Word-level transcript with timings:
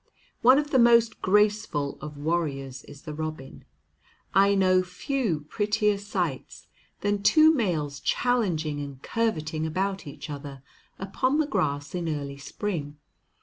One 0.41 0.57
of 0.57 0.71
the 0.71 0.79
most 0.79 1.21
graceful 1.21 1.99
of 2.01 2.17
warriors 2.17 2.83
is 2.85 3.03
the 3.03 3.13
robin. 3.13 3.65
I 4.33 4.55
know 4.55 4.81
few 4.81 5.41
prettier 5.41 5.99
sights 5.99 6.65
than 7.01 7.21
two 7.21 7.53
males 7.53 7.99
challenging 7.99 8.81
and 8.81 8.99
curveting 9.03 9.67
about 9.67 10.07
each 10.07 10.27
other 10.27 10.63
upon 10.97 11.37
the 11.37 11.45
grass 11.45 11.93
in 11.93 12.09
early 12.09 12.39
spring. 12.39 12.97